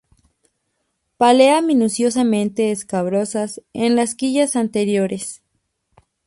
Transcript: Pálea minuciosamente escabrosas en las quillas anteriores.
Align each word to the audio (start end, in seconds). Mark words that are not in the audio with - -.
Pálea 1.17 1.61
minuciosamente 1.61 2.71
escabrosas 2.71 3.61
en 3.71 3.95
las 3.95 4.15
quillas 4.15 4.55
anteriores. 4.55 5.43